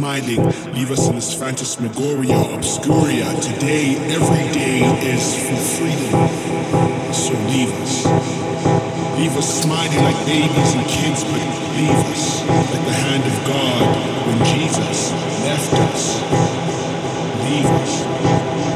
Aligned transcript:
smiling. 0.00 0.42
Leave 0.74 0.90
us 0.90 1.08
in 1.08 1.14
this 1.14 1.34
phantasmagoria 1.34 2.36
obscuria. 2.56 3.28
Today, 3.42 3.96
every 4.16 4.46
day 4.52 4.80
is 5.12 5.34
for 5.46 5.58
freedom. 5.76 7.12
So 7.12 7.32
leave 7.52 7.72
us. 7.82 8.06
Leave 9.18 9.36
us 9.36 9.62
smiling 9.62 10.02
like 10.08 10.26
babies 10.26 10.72
and 10.74 10.86
kids, 10.86 11.24
but 11.24 11.42
leave 11.76 12.00
us 12.14 12.40
like 12.48 12.84
the 12.90 12.96
hand 13.04 13.24
of 13.32 13.36
God 13.46 13.82
when 14.26 14.38
Jesus 14.54 15.12
left 15.44 15.72
us. 15.92 16.22
Leave 17.44 17.66
us. 17.66 18.69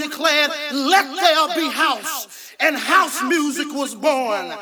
Declared, 0.00 0.50
Let 0.72 1.06
there 1.16 1.54
be 1.54 1.70
house. 1.70 2.54
And 2.60 2.76
house 2.76 3.22
music 3.22 3.68
was 3.72 3.94
born. 3.94 4.52